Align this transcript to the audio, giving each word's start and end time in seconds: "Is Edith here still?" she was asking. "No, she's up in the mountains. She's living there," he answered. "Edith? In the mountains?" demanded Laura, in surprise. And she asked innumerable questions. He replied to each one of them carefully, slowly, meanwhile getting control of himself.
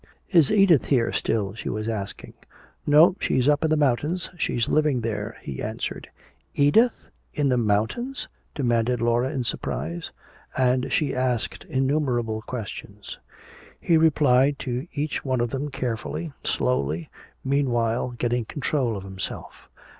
"Is 0.31 0.51
Edith 0.51 0.85
here 0.85 1.13
still?" 1.13 1.53
she 1.53 1.69
was 1.69 1.87
asking. 1.87 2.33
"No, 2.87 3.15
she's 3.19 3.47
up 3.47 3.63
in 3.63 3.69
the 3.69 3.77
mountains. 3.77 4.31
She's 4.35 4.67
living 4.67 5.01
there," 5.01 5.37
he 5.43 5.61
answered. 5.61 6.09
"Edith? 6.55 7.11
In 7.35 7.49
the 7.49 7.57
mountains?" 7.57 8.27
demanded 8.55 8.99
Laura, 8.99 9.31
in 9.31 9.43
surprise. 9.43 10.11
And 10.57 10.91
she 10.91 11.13
asked 11.13 11.65
innumerable 11.65 12.41
questions. 12.41 13.19
He 13.79 13.95
replied 13.95 14.57
to 14.57 14.87
each 14.91 15.23
one 15.23 15.39
of 15.39 15.51
them 15.51 15.69
carefully, 15.69 16.33
slowly, 16.43 17.11
meanwhile 17.43 18.09
getting 18.17 18.45
control 18.45 18.97
of 18.97 19.03
himself. 19.03 19.69